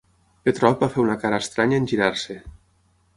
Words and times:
Petrov 0.47 0.79
va 0.83 0.89
fer 0.95 0.99
una 1.03 1.17
cara 1.23 1.39
estranya 1.45 1.79
en 1.83 1.87
girar-se. 1.93 2.39